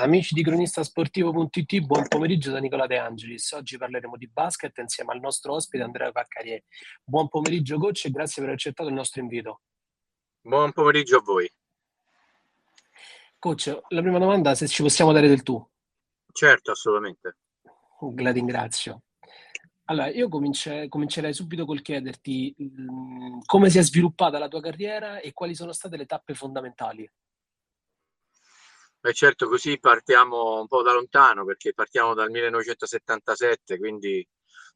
Amici 0.00 0.32
di 0.32 0.42
cronistasportivo.it, 0.42 1.80
buon 1.80 2.08
pomeriggio 2.08 2.50
da 2.50 2.58
Nicola 2.58 2.86
De 2.86 2.96
Angelis. 2.96 3.52
Oggi 3.52 3.76
parleremo 3.76 4.16
di 4.16 4.26
basket 4.28 4.78
insieme 4.78 5.12
al 5.12 5.20
nostro 5.20 5.52
ospite 5.52 5.84
Andrea 5.84 6.10
Paccarie. 6.10 6.64
Buon 7.04 7.28
pomeriggio 7.28 7.76
coach 7.78 8.06
e 8.06 8.10
grazie 8.10 8.36
per 8.36 8.44
aver 8.44 8.54
accettato 8.54 8.88
il 8.88 8.94
nostro 8.94 9.20
invito. 9.20 9.60
Buon 10.40 10.72
pomeriggio 10.72 11.18
a 11.18 11.20
voi. 11.20 11.52
Coach, 13.38 13.78
la 13.88 14.00
prima 14.00 14.18
domanda 14.18 14.54
se 14.54 14.68
ci 14.68 14.82
possiamo 14.82 15.12
dare 15.12 15.28
del 15.28 15.42
tu. 15.42 15.62
Certo, 16.32 16.70
assolutamente. 16.70 17.36
La 18.16 18.32
ringrazio. 18.32 19.02
Allora, 19.84 20.08
io 20.08 20.30
comince, 20.30 20.88
comincerei 20.88 21.34
subito 21.34 21.66
col 21.66 21.82
chiederti 21.82 22.54
mh, 22.56 22.64
mm, 22.64 23.38
come 23.44 23.68
si 23.68 23.76
è 23.76 23.82
sviluppata 23.82 24.38
la 24.38 24.48
tua 24.48 24.62
carriera 24.62 25.20
e 25.20 25.34
quali 25.34 25.54
sono 25.54 25.72
state 25.72 25.98
le 25.98 26.06
tappe 26.06 26.32
fondamentali. 26.32 27.06
Beh, 29.02 29.14
certo, 29.14 29.48
così 29.48 29.78
partiamo 29.78 30.60
un 30.60 30.66
po' 30.66 30.82
da 30.82 30.92
lontano 30.92 31.46
perché 31.46 31.72
partiamo 31.72 32.12
dal 32.12 32.30
1977, 32.30 33.78
quindi 33.78 34.26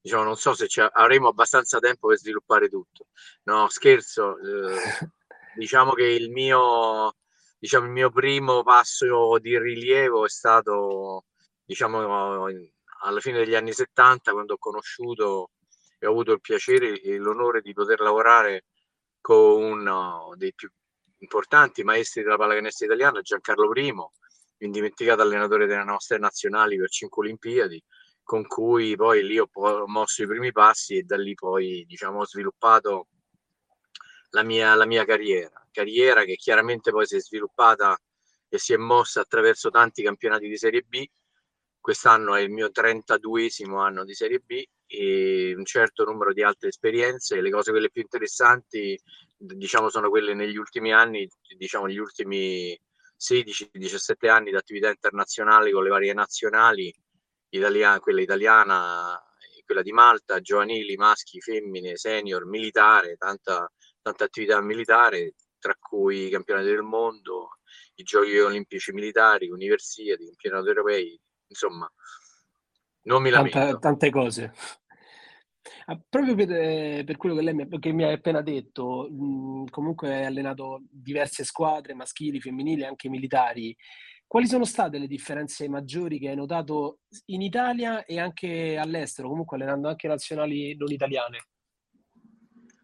diciamo, 0.00 0.22
non 0.22 0.36
so 0.36 0.54
se 0.54 0.66
avremo 0.92 1.28
abbastanza 1.28 1.78
tempo 1.78 2.08
per 2.08 2.16
sviluppare 2.18 2.68
tutto. 2.70 3.08
No, 3.44 3.68
scherzo, 3.68 4.38
eh, 4.38 4.78
diciamo 5.56 5.92
che 5.92 6.04
il 6.06 6.30
mio, 6.30 7.16
diciamo, 7.58 7.84
il 7.84 7.92
mio 7.92 8.10
primo 8.10 8.62
passo 8.62 9.38
di 9.38 9.58
rilievo 9.58 10.24
è 10.24 10.28
stato 10.30 11.26
diciamo, 11.64 12.46
alla 13.02 13.20
fine 13.20 13.38
degli 13.38 13.54
anni 13.54 13.72
70 13.72 14.32
quando 14.32 14.54
ho 14.54 14.58
conosciuto 14.58 15.50
e 15.98 16.06
ho 16.06 16.10
avuto 16.10 16.32
il 16.32 16.40
piacere 16.40 17.00
e 17.00 17.16
l'onore 17.18 17.60
di 17.60 17.72
poter 17.74 18.00
lavorare 18.00 18.64
con 19.20 19.62
uno 19.62 20.32
dei 20.36 20.54
più 20.54 20.70
importanti 21.18 21.82
maestri 21.82 22.22
della 22.22 22.36
pallacanestro 22.36 22.86
italiana, 22.86 23.20
Giancarlo 23.22 23.72
I, 23.74 23.94
indimenticato 24.66 25.22
allenatore 25.22 25.66
delle 25.66 25.84
nostre 25.84 26.18
nazionali 26.18 26.76
per 26.76 26.90
cinque 26.90 27.22
Olimpiadi, 27.24 27.82
con 28.22 28.46
cui 28.46 28.96
poi 28.96 29.24
lì 29.24 29.38
ho 29.38 29.48
mosso 29.86 30.22
i 30.22 30.26
primi 30.26 30.50
passi 30.52 30.96
e 30.96 31.02
da 31.02 31.16
lì 31.16 31.34
poi 31.34 31.84
diciamo, 31.86 32.20
ho 32.20 32.26
sviluppato 32.26 33.08
la 34.30 34.42
mia, 34.42 34.74
la 34.74 34.86
mia 34.86 35.04
carriera, 35.04 35.64
carriera 35.70 36.24
che 36.24 36.36
chiaramente 36.36 36.90
poi 36.90 37.06
si 37.06 37.16
è 37.16 37.20
sviluppata 37.20 37.96
e 38.48 38.58
si 38.58 38.72
è 38.72 38.76
mossa 38.76 39.20
attraverso 39.20 39.70
tanti 39.70 40.02
campionati 40.02 40.48
di 40.48 40.56
Serie 40.56 40.82
B. 40.82 41.04
Quest'anno 41.80 42.34
è 42.34 42.40
il 42.40 42.50
mio 42.50 42.68
32esimo 42.68 43.78
anno 43.78 44.04
di 44.04 44.14
Serie 44.14 44.38
B 44.38 44.62
e 44.86 45.54
un 45.56 45.64
certo 45.64 46.04
numero 46.04 46.32
di 46.32 46.42
altre 46.42 46.68
esperienze. 46.68 47.40
Le 47.40 47.50
cose 47.50 47.72
quelle 47.72 47.90
più 47.90 48.00
interessanti, 48.00 48.98
diciamo, 49.36 49.88
sono 49.90 50.08
quelle 50.08 50.34
negli 50.34 50.56
ultimi 50.56 50.92
anni, 50.92 51.28
diciamo, 51.56 51.86
negli 51.86 51.98
ultimi 51.98 52.78
16-17 53.18 54.28
anni 54.28 54.50
di 54.50 54.56
attività 54.56 54.88
internazionale 54.88 55.70
con 55.72 55.82
le 55.82 55.90
varie 55.90 56.12
nazionali, 56.12 56.94
italiana, 57.48 58.00
quella 58.00 58.20
italiana, 58.20 59.22
quella 59.64 59.82
di 59.82 59.92
Malta, 59.92 60.40
giovanili, 60.40 60.96
maschi, 60.96 61.40
femmine, 61.40 61.96
senior, 61.96 62.46
militare, 62.46 63.16
tanta, 63.16 63.70
tanta 64.02 64.24
attività 64.24 64.60
militare, 64.60 65.34
tra 65.58 65.74
cui 65.80 66.26
i 66.26 66.30
campionati 66.30 66.66
del 66.66 66.82
mondo, 66.82 67.58
i 67.94 68.02
giochi 68.02 68.38
olimpici 68.38 68.92
militari, 68.92 69.48
universiadi, 69.50 70.26
campionati 70.26 70.68
europei, 70.68 71.20
insomma, 71.46 71.90
non 73.02 73.22
mi 73.22 73.30
lamento. 73.30 73.58
Tante, 73.58 73.78
tante 73.78 74.10
cose. 74.10 74.52
Ah, 75.86 75.98
proprio 76.08 76.34
per, 76.34 76.50
eh, 76.50 77.02
per 77.04 77.16
quello 77.16 77.34
che 77.34 77.42
lei 77.42 77.54
mi, 77.54 77.78
che 77.78 77.92
mi 77.92 78.04
ha 78.04 78.12
appena 78.12 78.42
detto, 78.42 79.08
mh, 79.10 79.70
comunque 79.70 80.14
hai 80.14 80.24
allenato 80.24 80.82
diverse 80.90 81.44
squadre, 81.44 81.94
maschili, 81.94 82.40
femminili, 82.40 82.84
anche 82.84 83.08
militari. 83.08 83.74
Quali 84.26 84.46
sono 84.46 84.64
state 84.64 84.98
le 84.98 85.06
differenze 85.06 85.68
maggiori 85.68 86.18
che 86.18 86.28
hai 86.28 86.36
notato 86.36 87.00
in 87.26 87.40
Italia 87.40 88.04
e 88.04 88.18
anche 88.18 88.76
all'estero, 88.76 89.28
comunque 89.28 89.56
allenando 89.56 89.88
anche 89.88 90.08
nazionali 90.08 90.76
non 90.76 90.90
italiane? 90.90 91.46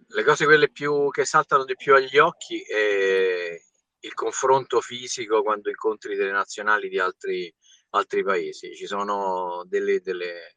Le 0.06 0.24
cose 0.24 0.44
quelle 0.44 0.70
più, 0.70 1.08
che 1.10 1.24
saltano 1.24 1.64
di 1.64 1.76
più 1.76 1.94
agli 1.94 2.18
occhi 2.18 2.60
è 2.62 3.58
il 4.00 4.14
confronto 4.14 4.80
fisico 4.80 5.42
quando 5.42 5.68
incontri 5.68 6.16
delle 6.16 6.32
nazionali 6.32 6.88
di 6.88 6.98
altri, 6.98 7.52
altri 7.90 8.22
paesi. 8.22 8.74
Ci 8.74 8.86
sono 8.86 9.64
delle, 9.66 10.00
delle 10.00 10.56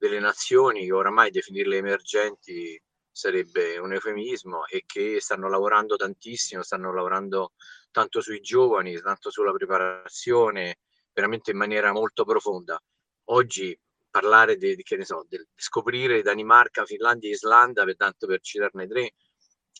delle 0.00 0.18
nazioni 0.18 0.86
che 0.86 0.92
oramai 0.92 1.30
definirle 1.30 1.76
emergenti 1.76 2.82
sarebbe 3.12 3.76
un 3.76 3.92
eufemismo 3.92 4.66
e 4.66 4.84
che 4.86 5.20
stanno 5.20 5.50
lavorando 5.50 5.94
tantissimo, 5.96 6.62
stanno 6.62 6.90
lavorando 6.94 7.52
tanto 7.90 8.22
sui 8.22 8.40
giovani, 8.40 8.98
tanto 8.98 9.30
sulla 9.30 9.52
preparazione, 9.52 10.78
veramente 11.12 11.50
in 11.50 11.58
maniera 11.58 11.92
molto 11.92 12.24
profonda. 12.24 12.82
Oggi 13.24 13.78
parlare 14.10 14.56
di, 14.56 14.74
che 14.76 14.96
ne 14.96 15.04
so, 15.04 15.26
di 15.28 15.38
scoprire 15.54 16.22
Danimarca, 16.22 16.86
Finlandia 16.86 17.28
e 17.28 17.32
Islanda, 17.32 17.84
per 17.84 17.96
tanto 17.96 18.26
per 18.26 18.40
citarne 18.40 18.86
tre, 18.86 19.12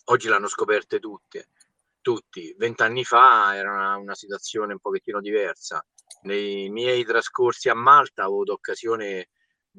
oggi 0.05 0.29
l'hanno 0.29 0.49
scoperte 0.49 0.99
tutte, 0.99 1.49
tutti. 2.03 2.55
Vent'anni 2.59 3.05
fa 3.05 3.57
era 3.57 3.73
una, 3.73 3.97
una 3.97 4.15
situazione 4.15 4.75
un 4.75 4.81
pochettino 4.81 5.19
diversa. 5.21 5.83
Nei 6.25 6.69
miei 6.69 7.05
trascorsi 7.05 7.71
a 7.71 7.75
Malta 7.75 8.25
ho 8.25 8.27
avuto 8.27 8.53
occasione 8.53 9.31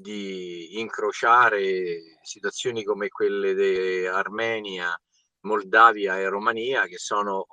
di 0.02 0.80
incrociare 0.80 2.18
situazioni 2.22 2.84
come 2.84 3.08
quelle 3.10 3.54
di 3.54 4.06
Armenia, 4.06 5.00
Moldavia 5.42 6.20
e 6.20 6.28
Romania, 6.28 6.86
che 6.86 6.98
sono 6.98 7.46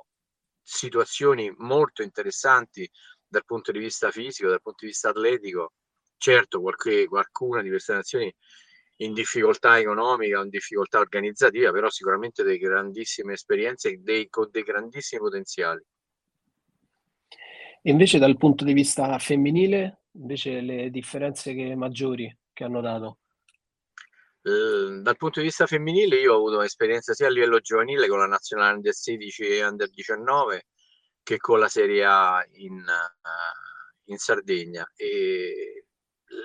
situazioni 0.62 1.53
molto 1.59 2.03
interessanti 2.03 2.88
dal 3.26 3.44
punto 3.44 3.72
di 3.72 3.78
vista 3.78 4.10
fisico, 4.10 4.48
dal 4.48 4.62
punto 4.62 4.78
di 4.81 4.88
vista 4.88 5.10
atletico. 5.10 5.72
Certo, 6.16 6.60
qualche, 6.60 7.06
qualcuna 7.06 7.62
di 7.62 7.69
queste 7.69 7.92
nazioni 7.92 8.34
in 9.00 9.12
difficoltà 9.12 9.78
economica, 9.78 10.41
in 10.41 10.48
difficoltà 10.48 10.98
organizzativa, 10.98 11.70
però 11.70 11.88
sicuramente 11.88 12.42
delle 12.42 12.59
grandissime 12.59 13.34
esperienze 13.34 13.91
e 13.91 13.97
dei, 13.98 14.28
con 14.28 14.48
dei 14.50 14.62
grandissimi 14.62 15.20
potenziali. 15.20 15.84
Invece 17.82 18.19
dal 18.19 18.36
punto 18.36 18.65
di 18.65 18.72
vista 18.72 19.16
femminile, 19.19 20.00
invece 20.19 20.61
le 20.61 20.91
differenze 20.91 21.55
che, 21.55 21.75
maggiori 21.75 22.34
che 22.53 22.65
hanno 22.65 22.81
dato? 22.81 23.19
Eh, 24.43 25.01
dal 25.03 25.17
punto 25.17 25.41
di 25.41 25.47
vista 25.47 25.67
femminile 25.67 26.21
io 26.21 26.34
ho 26.34 26.37
avuto 26.37 26.62
esperienza 26.62 27.12
sia 27.12 27.27
a 27.27 27.31
livello 27.31 27.61
giovanile 27.61 28.09
con 28.09 28.19
la 28.19 28.27
nazionale 28.27 28.77
under 28.77 28.95
16 28.95 29.43
e 29.43 29.65
under 29.65 29.91
19 29.91 30.67
che 31.23 31.39
con 31.39 31.59
la 31.59 31.69
Serie 31.69 32.05
A 32.05 32.45
in, 32.53 32.78
uh, 32.78 34.11
in 34.11 34.17
Sardegna 34.17 34.91
e 34.95 35.88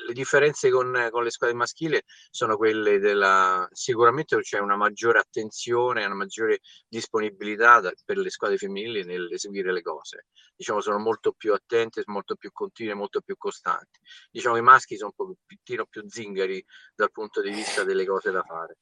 le 0.05 0.13
differenze 0.13 0.69
con, 0.69 1.07
con, 1.11 1.23
le 1.23 1.31
squadre 1.31 1.55
maschili 1.55 2.01
sono 2.29 2.57
quelle 2.57 2.99
della 2.99 3.67
sicuramente 3.71 4.37
c'è 4.39 4.59
una 4.59 4.75
maggiore 4.75 5.19
attenzione, 5.19 6.05
una 6.05 6.15
maggiore 6.15 6.59
disponibilità 6.87 7.79
da, 7.79 7.91
per 8.05 8.17
le 8.17 8.29
squadre 8.29 8.57
femminili 8.57 9.03
nell'eseguire 9.03 9.71
le 9.71 9.81
cose. 9.81 10.25
Diciamo 10.55 10.81
sono 10.81 10.99
molto 10.99 11.33
più 11.33 11.53
attente, 11.53 12.03
molto 12.05 12.35
più 12.35 12.51
continue, 12.51 12.93
molto 12.93 13.21
più 13.21 13.35
costanti. 13.37 13.99
Diciamo 14.31 14.57
i 14.57 14.61
maschi 14.61 14.97
sono 14.97 15.13
un 15.17 15.35
pochettino 15.35 15.85
più 15.85 16.03
zingari 16.07 16.63
dal 16.95 17.11
punto 17.11 17.41
di 17.41 17.51
vista 17.51 17.83
delle 17.83 18.05
cose 18.05 18.31
da 18.31 18.43
fare. 18.43 18.77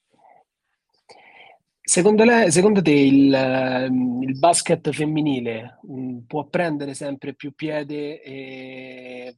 Secondo, 1.83 2.23
lei, 2.23 2.51
secondo 2.51 2.81
te 2.81 2.91
il, 2.91 3.33
ehm, 3.33 4.21
il, 4.21 4.37
basket 4.37 4.91
femminile 4.91 5.79
mm, 5.91 6.19
può 6.27 6.45
prendere 6.47 6.93
sempre 6.93 7.33
più 7.33 7.53
piede 7.53 8.21
e 8.21 9.35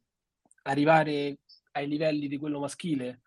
arrivare 0.63 1.37
ai 1.73 1.87
livelli 1.87 2.27
di 2.27 2.37
quello 2.37 2.59
maschile? 2.59 3.21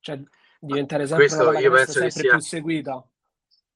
Cioè 0.00 0.20
diventare 0.58 1.06
sempre 1.06 1.26
questo, 1.26 1.48
una 1.48 1.60
io 1.60 1.70
penso 1.70 1.92
sempre 1.92 2.10
sia, 2.10 2.30
più 2.30 2.40
seguita? 2.40 3.06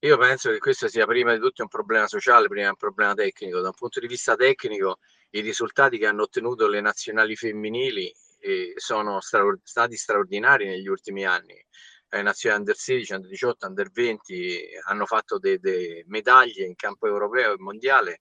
Io 0.01 0.19
penso 0.19 0.51
che 0.51 0.59
questo 0.59 0.89
sia 0.89 1.07
prima 1.07 1.33
di 1.33 1.41
tutto 1.41 1.63
un 1.63 1.69
problema 1.69 2.07
sociale, 2.07 2.49
prima 2.49 2.69
un 2.69 2.77
problema 2.77 3.15
tecnico. 3.15 3.61
Da 3.61 3.69
un 3.69 3.75
punto 3.75 4.01
di 4.01 4.07
vista 4.07 4.37
tecnico, 4.37 4.99
i 5.31 5.41
risultati 5.41 5.99
che 5.99 6.07
hanno 6.07 6.23
ottenuto 6.23 6.69
le 6.69 6.81
nazionali 6.81 7.35
femminili 7.35 8.13
eh, 8.41 8.73
sono 8.77 9.21
straor- 9.21 9.61
stati 9.63 9.97
straordinari 9.97 10.67
negli 10.67 10.87
ultimi 10.87 11.25
anni. 11.25 11.61
Le 12.09 12.23
nazionali 12.23 12.61
under 12.61 12.77
16, 12.77 13.15
under 13.15 13.31
18, 13.31 13.67
under 13.67 13.91
20 13.91 14.69
hanno 14.87 15.07
fatto 15.07 15.39
delle 15.39 16.05
medaglie 16.07 16.65
in 16.65 16.77
campo 16.77 17.07
europeo 17.07 17.55
e 17.55 17.59
mondiale, 17.59 18.21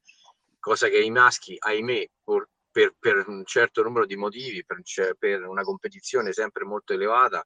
cosa 0.60 0.88
che 0.88 1.00
i 1.00 1.12
maschi, 1.12 1.56
ahimè, 1.60 2.10
pur, 2.24 2.50
per, 2.76 2.94
per, 3.00 3.24
un 3.30 3.46
certo 3.46 3.84
numero 3.84 4.06
di 4.06 4.18
motivi, 4.18 4.66
per, 4.66 4.82
cioè, 4.84 5.14
per, 5.18 5.48
una 5.48 5.62
competizione 5.62 6.34
sempre 6.34 6.66
molto 6.66 6.92
elevata, 6.92 7.42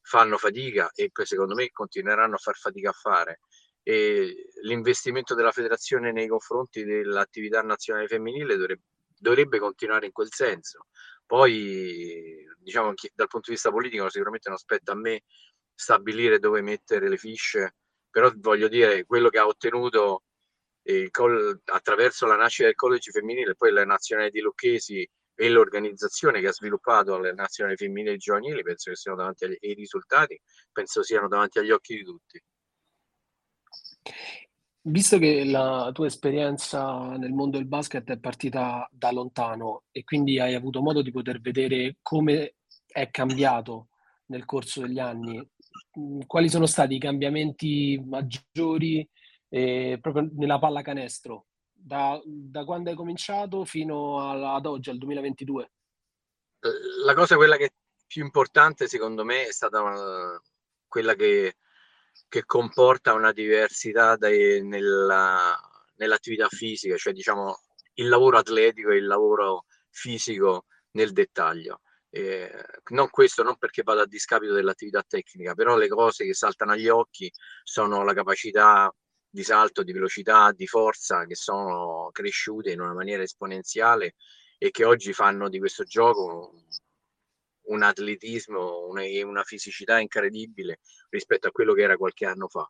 fanno 0.00 0.38
fatica 0.38 0.92
e 0.94 1.10
secondo 1.24 1.56
me 1.56 1.70
continueranno 1.72 2.36
a 2.36 2.38
far 2.38 2.54
fatica 2.54 2.90
a 2.90 2.92
fare. 2.92 3.40
E 3.82 4.32
l'investimento 4.62 5.34
della 5.34 5.50
federazione 5.50 6.12
nei 6.12 6.28
confronti 6.28 6.84
dell'attività 6.84 7.62
nazionale 7.62 8.06
femminile 8.06 8.54
dovrebbe, 8.56 8.82
dovrebbe 9.18 9.58
continuare 9.58 10.06
in 10.06 10.12
quel 10.12 10.32
senso. 10.32 10.86
Poi, 11.26 12.46
diciamo, 12.58 12.94
dal 13.12 13.26
punto 13.26 13.46
di 13.48 13.54
vista 13.54 13.72
politico, 13.72 14.08
sicuramente 14.08 14.50
non 14.50 14.58
spetta 14.58 14.92
a 14.92 14.96
me 14.96 15.24
stabilire 15.74 16.38
dove 16.38 16.62
mettere 16.62 17.08
le 17.08 17.16
fisce, 17.16 17.74
però 18.08 18.30
voglio 18.36 18.68
dire, 18.68 19.04
quello 19.04 19.30
che 19.30 19.38
ha 19.38 19.46
ottenuto 19.48 20.22
col, 21.10 21.60
attraverso 21.64 22.26
la 22.26 22.36
nascita 22.36 22.66
del 22.66 22.74
college 22.74 23.10
femminile, 23.10 23.54
poi 23.54 23.72
la 23.72 23.84
nazionale 23.84 24.30
di 24.30 24.40
Lucchesi 24.40 25.08
e 25.34 25.48
l'organizzazione 25.48 26.40
che 26.40 26.48
ha 26.48 26.52
sviluppato 26.52 27.18
le 27.18 27.32
nazionali 27.32 27.76
femminili 27.76 28.14
e 28.14 28.18
giovanili, 28.18 28.62
penso 28.62 28.90
che 28.90 28.96
siano 28.96 29.16
davanti 29.16 29.44
agli 29.44 29.56
i 29.60 29.74
risultati, 29.74 30.38
penso 30.70 31.02
siano 31.02 31.28
davanti 31.28 31.58
agli 31.58 31.70
occhi 31.70 31.96
di 31.96 32.04
tutti. 32.04 32.42
Visto 34.82 35.18
che 35.18 35.44
la 35.44 35.90
tua 35.92 36.06
esperienza 36.06 37.16
nel 37.16 37.32
mondo 37.32 37.58
del 37.58 37.66
basket 37.66 38.10
è 38.10 38.18
partita 38.18 38.88
da 38.90 39.10
lontano 39.10 39.84
e 39.90 40.04
quindi 40.04 40.38
hai 40.38 40.54
avuto 40.54 40.80
modo 40.80 41.02
di 41.02 41.10
poter 41.10 41.40
vedere 41.40 41.96
come 42.02 42.54
è 42.86 43.10
cambiato 43.10 43.88
nel 44.26 44.44
corso 44.44 44.80
degli 44.80 44.98
anni, 44.98 45.46
quali 46.26 46.48
sono 46.48 46.66
stati 46.66 46.94
i 46.94 47.00
cambiamenti 47.00 48.02
maggiori 48.04 49.06
eh, 49.50 49.98
proprio 50.00 50.30
nella 50.32 50.58
pallacanestro 50.58 51.46
da, 51.70 52.20
da 52.24 52.64
quando 52.64 52.88
hai 52.88 52.96
cominciato 52.96 53.64
fino 53.64 54.30
ad 54.30 54.64
oggi, 54.64 54.90
al 54.90 54.98
2022? 54.98 55.72
La 57.04 57.14
cosa 57.14 57.36
quella 57.36 57.56
che 57.56 57.72
più 58.06 58.24
importante 58.24 58.88
secondo 58.88 59.24
me 59.24 59.46
è 59.46 59.52
stata 59.52 59.82
una, 59.82 60.42
quella 60.86 61.14
che 61.14 61.56
che 62.28 62.44
comporta 62.44 63.14
una 63.14 63.32
diversità 63.32 64.16
dai, 64.16 64.64
nella, 64.64 65.56
nell'attività 65.96 66.48
fisica, 66.48 66.96
cioè 66.96 67.12
diciamo 67.12 67.58
il 67.94 68.08
lavoro 68.08 68.38
atletico 68.38 68.90
e 68.90 68.96
il 68.96 69.06
lavoro 69.06 69.66
fisico 69.90 70.66
nel 70.92 71.12
dettaglio. 71.12 71.80
Eh, 72.12 72.52
non 72.90 73.08
questo 73.10 73.42
non 73.42 73.56
perché 73.56 73.82
vado 73.82 74.00
a 74.00 74.06
discapito 74.06 74.52
dell'attività 74.52 75.02
tecnica, 75.06 75.54
però 75.54 75.76
le 75.76 75.88
cose 75.88 76.24
che 76.24 76.34
saltano 76.34 76.72
agli 76.72 76.88
occhi 76.88 77.30
sono 77.62 78.02
la 78.04 78.14
capacità 78.14 78.92
di 79.30 79.44
salto, 79.44 79.82
di 79.82 79.92
velocità, 79.92 80.52
di 80.52 80.66
forza 80.66 81.24
che 81.24 81.36
sono 81.36 82.10
cresciute 82.12 82.72
in 82.72 82.80
una 82.80 82.92
maniera 82.92 83.22
esponenziale 83.22 84.16
e 84.58 84.70
che 84.70 84.84
oggi 84.84 85.12
fanno 85.12 85.48
di 85.48 85.58
questo 85.58 85.84
gioco 85.84 86.64
un 87.62 87.82
atletismo, 87.82 88.86
una, 88.88 89.02
una 89.24 89.44
fisicità 89.44 90.00
incredibile 90.00 90.80
rispetto 91.08 91.48
a 91.48 91.52
quello 91.52 91.72
che 91.72 91.82
era 91.82 91.96
qualche 91.96 92.26
anno 92.26 92.48
fa. 92.48 92.68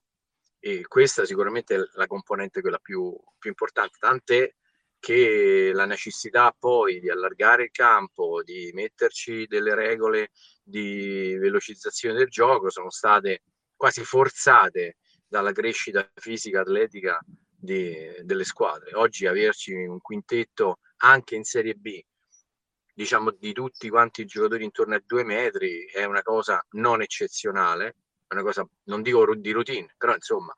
E 0.59 0.87
questa 0.87 1.25
sicuramente 1.25 1.75
è 1.75 1.79
la 1.95 2.07
componente 2.07 2.61
quella 2.61 2.79
più, 2.79 3.17
più 3.39 3.49
importante, 3.49 3.97
tant'è 3.99 4.55
che 4.99 5.71
la 5.73 5.87
necessità 5.87 6.55
poi 6.57 7.01
di 7.01 7.09
allargare 7.09 7.65
il 7.65 7.71
campo, 7.71 8.43
di 8.43 8.71
metterci 8.75 9.47
delle 9.47 9.75
regole 9.75 10.31
di 10.63 11.35
velocizzazione 11.39 12.15
del 12.15 12.29
gioco 12.29 12.69
sono 12.69 12.91
state 12.91 13.43
quasi 13.75 14.05
forzate 14.05 14.99
dalla 15.31 15.53
crescita 15.53 16.11
fisica 16.15 16.61
atletica 16.61 17.21
di, 17.47 17.95
delle 18.23 18.45
squadre. 18.45 18.95
Oggi 18.95 19.27
averci 19.27 19.73
un 19.73 20.01
quintetto 20.01 20.81
anche 20.99 21.37
in 21.37 21.45
Serie 21.45 21.75
B 21.75 22.03
diciamo 22.93 23.31
di 23.31 23.53
tutti 23.55 23.89
quanti 23.89 24.23
i 24.23 24.27
giocatori 24.27 24.65
intorno 24.65 24.95
ai 24.95 25.03
due 25.07 25.25
metri 25.25 25.87
è 25.87 26.05
una 26.05 26.21
cosa 26.21 26.63
non 26.73 27.01
eccezionale, 27.01 27.97
è 28.27 28.35
una 28.35 28.43
cosa, 28.43 28.67
non 28.85 29.01
dico 29.01 29.35
di 29.37 29.53
routine, 29.53 29.95
però 29.97 30.13
insomma 30.13 30.53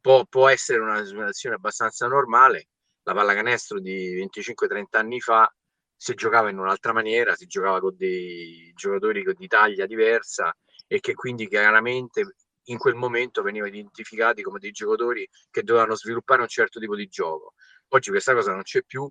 può, 0.00 0.24
può 0.24 0.48
essere 0.48 0.80
una 0.80 1.04
situazione 1.04 1.56
abbastanza 1.56 2.06
normale. 2.06 2.68
La 3.02 3.12
pallacanestro 3.12 3.78
di 3.78 4.16
25-30 4.16 4.84
anni 4.92 5.20
fa 5.20 5.52
si 5.94 6.14
giocava 6.14 6.48
in 6.48 6.58
un'altra 6.58 6.94
maniera, 6.94 7.34
si 7.34 7.46
giocava 7.46 7.80
con 7.80 7.94
dei 7.94 8.72
giocatori 8.74 9.22
di 9.36 9.46
taglia 9.48 9.84
diversa 9.84 10.56
e 10.86 11.00
che 11.00 11.12
quindi 11.12 11.46
chiaramente 11.46 12.36
in 12.70 12.78
quel 12.78 12.94
momento 12.94 13.42
venivano 13.42 13.72
identificati 13.72 14.42
come 14.42 14.58
dei 14.58 14.70
giocatori 14.70 15.28
che 15.50 15.62
dovevano 15.62 15.94
sviluppare 15.94 16.42
un 16.42 16.48
certo 16.48 16.80
tipo 16.80 16.96
di 16.96 17.06
gioco. 17.06 17.54
Oggi 17.88 18.10
questa 18.10 18.34
cosa 18.34 18.52
non 18.52 18.62
c'è 18.62 18.82
più 18.82 19.08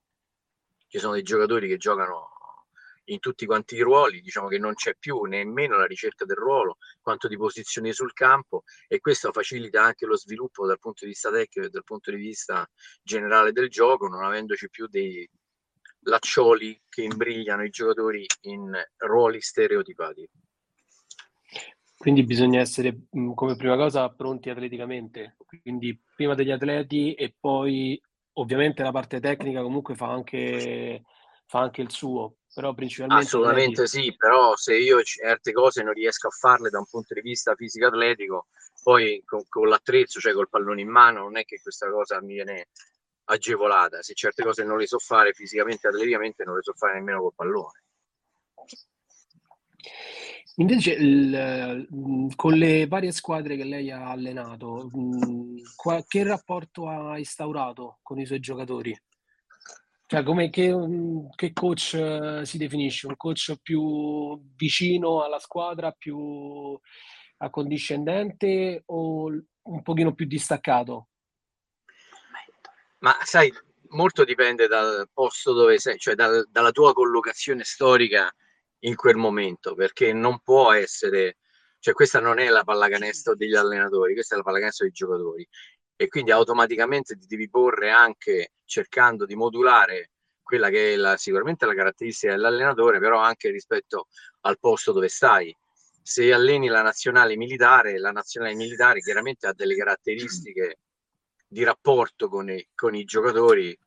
ci 0.87 0.99
sono 0.99 1.13
dei 1.13 1.23
giocatori 1.23 1.67
che 1.67 1.77
giocano 1.77 2.31
in 3.09 3.19
tutti 3.19 3.45
quanti 3.45 3.75
i 3.75 3.81
ruoli, 3.81 4.21
diciamo 4.21 4.47
che 4.47 4.57
non 4.57 4.73
c'è 4.73 4.95
più 4.97 5.21
nemmeno 5.23 5.77
la 5.77 5.85
ricerca 5.85 6.25
del 6.25 6.35
ruolo 6.35 6.77
quanto 7.01 7.27
di 7.27 7.37
posizioni 7.37 7.93
sul 7.93 8.13
campo 8.13 8.63
e 8.87 8.99
questo 8.99 9.31
facilita 9.31 9.81
anche 9.81 10.05
lo 10.05 10.17
sviluppo 10.17 10.65
dal 10.65 10.79
punto 10.79 11.05
di 11.05 11.11
vista 11.11 11.31
tecnico 11.31 11.67
e 11.67 11.69
dal 11.69 11.83
punto 11.83 12.11
di 12.11 12.17
vista 12.17 12.69
generale 13.01 13.51
del 13.51 13.69
gioco, 13.69 14.07
non 14.07 14.23
avendoci 14.23 14.69
più 14.69 14.87
dei 14.87 15.29
laccioli 16.01 16.81
che 16.89 17.03
imbrigliano 17.03 17.63
i 17.63 17.69
giocatori 17.69 18.25
in 18.41 18.71
ruoli 18.97 19.41
stereotipati. 19.41 20.29
Quindi 21.97 22.23
bisogna 22.23 22.59
essere 22.59 23.07
come 23.33 23.55
prima 23.55 23.75
cosa 23.75 24.07
pronti 24.09 24.51
atleticamente, 24.51 25.35
quindi 25.63 25.99
prima 26.15 26.35
degli 26.35 26.51
atleti 26.51 27.15
e 27.15 27.35
poi 27.39 27.99
ovviamente 28.33 28.83
la 28.83 28.91
parte 28.91 29.19
tecnica 29.19 29.63
comunque 29.63 29.95
fa 29.95 30.11
anche, 30.11 31.03
fa 31.47 31.59
anche 31.59 31.81
il 31.81 31.89
suo, 31.89 32.35
però 32.53 32.75
principalmente... 32.75 33.25
Assolutamente 33.25 33.81
atleti... 33.81 34.09
sì, 34.09 34.15
però 34.15 34.55
se 34.55 34.77
io 34.77 35.01
certe 35.01 35.51
cose 35.51 35.81
non 35.81 35.93
riesco 35.93 36.27
a 36.27 36.31
farle 36.31 36.69
da 36.69 36.77
un 36.77 36.85
punto 36.87 37.15
di 37.15 37.21
vista 37.21 37.55
fisico-atletico, 37.55 38.47
poi 38.83 39.23
con, 39.25 39.41
con 39.49 39.67
l'attrezzo, 39.67 40.19
cioè 40.19 40.33
col 40.33 40.49
pallone 40.49 40.81
in 40.81 40.89
mano, 40.89 41.23
non 41.23 41.37
è 41.37 41.45
che 41.45 41.59
questa 41.61 41.89
cosa 41.89 42.21
mi 42.21 42.35
viene 42.35 42.67
agevolata. 43.25 44.03
Se 44.03 44.13
certe 44.13 44.43
cose 44.43 44.63
non 44.63 44.77
le 44.77 44.85
so 44.85 44.99
fare 44.99 45.33
fisicamente, 45.33 45.87
atleticamente, 45.87 46.43
non 46.43 46.55
le 46.55 46.61
so 46.61 46.73
fare 46.73 46.93
nemmeno 46.93 47.21
col 47.21 47.33
pallone. 47.35 47.83
Invece, 50.59 50.93
il, 50.93 51.87
mm, 51.93 52.29
con 52.35 52.53
le 52.53 52.87
varie 52.87 53.11
squadre 53.11 53.55
che 53.55 53.63
lei 53.63 53.91
ha 53.91 54.09
allenato, 54.09 54.89
mm, 54.95 55.57
che 56.07 56.23
rapporto 56.23 56.87
ha 56.87 57.17
instaurato 57.19 57.99
con 58.01 58.19
i 58.19 58.25
suoi 58.25 58.39
giocatori? 58.39 58.99
Cioè, 60.07 60.23
come, 60.23 60.49
che, 60.49 60.73
mm, 60.73 61.27
che 61.35 61.53
coach 61.53 61.93
eh, 61.93 62.41
si 62.45 62.57
definisce? 62.57 63.05
Un 63.05 63.17
coach 63.17 63.59
più 63.61 64.41
vicino 64.55 65.23
alla 65.23 65.37
squadra, 65.37 65.91
più 65.91 66.79
accondiscendente 67.37 68.81
o 68.87 69.25
un 69.25 69.81
pochino 69.83 70.15
più 70.15 70.25
distaccato? 70.25 71.09
Ma 72.99 73.15
sai, 73.21 73.53
molto 73.89 74.23
dipende 74.23 74.67
dal 74.67 75.07
posto 75.13 75.53
dove 75.53 75.77
sei, 75.77 75.99
cioè 75.99 76.15
dal- 76.15 76.47
dalla 76.49 76.71
tua 76.71 76.93
collocazione 76.93 77.63
storica 77.63 78.33
in 78.79 78.95
quel 78.95 79.15
momento, 79.15 79.73
perché 79.73 80.13
non 80.13 80.39
può 80.39 80.71
essere, 80.71 81.37
cioè 81.79 81.93
questa 81.93 82.19
non 82.19 82.39
è 82.39 82.49
la 82.49 82.63
pallacanestro 82.63 83.35
degli 83.35 83.55
allenatori, 83.55 84.13
questa 84.13 84.35
è 84.35 84.37
la 84.37 84.43
pallacanestro 84.43 84.85
dei 84.85 84.93
giocatori 84.93 85.47
e 85.95 86.07
quindi 86.07 86.31
automaticamente 86.31 87.17
ti 87.17 87.25
devi 87.25 87.49
porre 87.49 87.89
anche 87.89 88.53
cercando 88.65 89.25
di 89.25 89.35
modulare 89.35 90.11
quella 90.43 90.69
che 90.69 90.93
è 90.93 90.95
la, 90.95 91.17
sicuramente 91.17 91.65
la 91.65 91.73
caratteristica 91.73 92.33
dell'allenatore, 92.33 92.99
però 92.99 93.19
anche 93.19 93.49
rispetto 93.49 94.07
al 94.41 94.59
posto 94.59 94.91
dove 94.93 95.09
stai. 95.09 95.55
Se 96.01 96.31
alleni 96.31 96.67
la 96.67 96.81
nazionale 96.81 97.35
militare, 97.35 97.99
la 97.99 98.11
nazionale 98.11 98.55
militare 98.55 99.01
chiaramente 99.01 99.47
ha 99.47 99.53
delle 99.53 99.75
caratteristiche 99.75 100.79
di 101.45 101.63
rapporto 101.63 102.29
con 102.29 102.49
i, 102.49 102.65
con 102.75 102.95
i 102.95 103.03
giocatori 103.03 103.77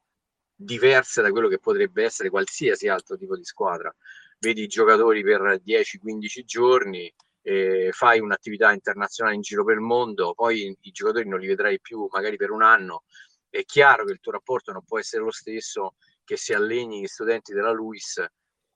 diverse 0.55 1.23
da 1.23 1.31
quello 1.31 1.49
che 1.49 1.59
potrebbe 1.59 2.05
essere 2.05 2.29
qualsiasi 2.29 2.89
altro 2.89 3.17
tipo 3.17 3.37
di 3.37 3.45
squadra 3.45 3.95
vedi 4.41 4.63
i 4.63 4.67
giocatori 4.67 5.23
per 5.23 5.61
10-15 5.65 6.45
giorni, 6.45 7.13
eh, 7.43 7.91
fai 7.93 8.21
un'attività 8.21 8.73
internazionale 8.73 9.37
in 9.37 9.43
giro 9.43 9.65
per 9.65 9.75
il 9.75 9.81
mondo, 9.81 10.35
poi 10.35 10.77
i 10.81 10.91
giocatori 10.91 11.29
non 11.29 11.41
li 11.41 11.47
vedrai 11.47 11.81
più 11.81 12.09
magari 12.11 12.37
per 12.37 12.51
un 12.51 12.63
anno. 12.63 13.05
È 13.49 13.65
chiaro 13.65 14.05
che 14.05 14.13
il 14.13 14.21
tuo 14.21 14.33
rapporto 14.33 14.73
non 14.73 14.85
può 14.85 14.99
essere 14.99 15.23
lo 15.23 15.31
stesso 15.31 15.95
che 16.25 16.37
se 16.37 16.55
alleni 16.55 17.01
gli 17.01 17.07
studenti 17.07 17.53
della 17.53 17.73
LUIS 17.73 18.25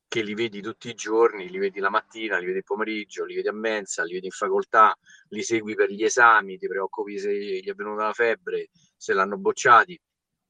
che 0.07 0.23
li 0.23 0.35
vedi 0.35 0.61
tutti 0.61 0.89
i 0.89 0.95
giorni, 0.95 1.49
li 1.49 1.59
vedi 1.59 1.81
la 1.81 1.91
mattina, 1.91 2.39
li 2.39 2.47
vedi 2.47 2.59
il 2.59 2.65
pomeriggio, 2.65 3.25
li 3.25 3.35
vedi 3.35 3.49
a 3.49 3.53
mensa, 3.53 4.05
li 4.05 4.13
vedi 4.13 4.27
in 4.27 4.33
facoltà, 4.33 4.97
li 5.31 5.43
segui 5.43 5.75
per 5.75 5.91
gli 5.91 6.05
esami, 6.05 6.59
ti 6.59 6.69
preoccupi 6.69 7.19
se 7.19 7.33
gli 7.35 7.69
è 7.69 7.75
venuta 7.75 8.05
la 8.07 8.13
febbre, 8.13 8.69
se 8.97 9.13
l'hanno 9.13 9.39
bocciati, 9.39 10.01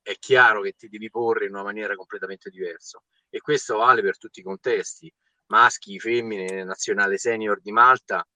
è 0.04 0.18
chiaro 0.18 0.61
che 0.61 0.73
ti 0.73 0.88
devi 0.88 1.08
porre 1.08 1.46
in 1.46 1.54
una 1.54 1.62
maniera 1.62 1.96
completamente 1.96 2.50
diversa 2.50 3.02
e 3.30 3.40
questo 3.40 3.78
vale 3.78 4.02
per 4.02 4.18
tutti 4.18 4.40
i 4.40 4.42
contesti, 4.42 5.11
maschi, 5.46 5.99
femmine, 5.99 6.62
nazionale 6.62 7.16
senior 7.16 7.58
di 7.62 7.73
Malta, 7.73 8.26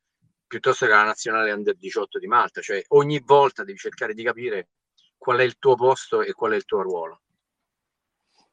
piuttosto 0.46 0.86
che 0.86 0.92
la 0.92 1.04
nazionale 1.04 1.52
under 1.52 1.76
18 1.76 2.18
di 2.18 2.26
Malta, 2.26 2.62
cioè 2.62 2.82
ogni 2.88 3.20
volta 3.20 3.64
devi 3.64 3.76
cercare 3.76 4.14
di 4.14 4.22
capire 4.22 4.70
qual 5.18 5.40
è 5.40 5.42
il 5.42 5.58
tuo 5.58 5.74
posto 5.74 6.22
e 6.22 6.32
qual 6.32 6.52
è 6.52 6.56
il 6.56 6.64
tuo 6.64 6.80
ruolo. 6.80 7.20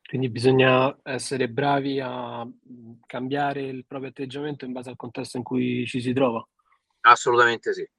Quindi 0.05 0.29
bisogna 0.29 0.95
essere 1.03 1.47
bravi 1.47 1.99
a 2.01 2.45
cambiare 3.05 3.61
il 3.61 3.85
proprio 3.85 4.09
atteggiamento 4.09 4.65
in 4.65 4.73
base 4.73 4.89
al 4.89 4.97
contesto 4.97 5.37
in 5.37 5.43
cui 5.43 5.85
ci 5.87 6.01
si 6.01 6.11
trova. 6.11 6.45
Assolutamente 7.01 7.73
sì. 7.73 7.89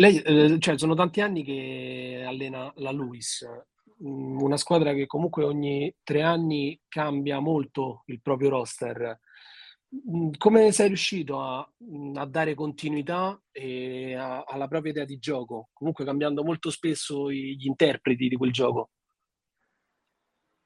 Lei, 0.00 0.18
eh, 0.22 0.58
cioè, 0.60 0.78
sono 0.78 0.94
tanti 0.94 1.20
anni 1.20 1.44
che 1.44 2.24
allena 2.26 2.72
la 2.76 2.90
Luis, 2.90 3.46
mm, 4.02 4.40
una 4.40 4.56
squadra 4.56 4.94
che 4.94 5.06
comunque 5.06 5.44
ogni 5.44 5.94
tre 6.02 6.22
anni 6.22 6.80
cambia 6.88 7.38
molto 7.38 8.04
il 8.06 8.22
proprio 8.22 8.48
roster. 8.48 9.20
Mm, 9.94 10.30
come 10.38 10.72
sei 10.72 10.88
riuscito 10.88 11.42
a, 11.42 11.70
mm, 11.84 12.16
a 12.16 12.24
dare 12.24 12.54
continuità 12.54 13.38
a, 13.52 14.44
alla 14.46 14.68
propria 14.68 14.92
idea 14.92 15.04
di 15.04 15.18
gioco, 15.18 15.68
comunque 15.74 16.06
cambiando 16.06 16.42
molto 16.44 16.70
spesso 16.70 17.30
gli 17.30 17.66
interpreti 17.66 18.28
di 18.28 18.36
quel 18.36 18.52
gioco? 18.52 18.90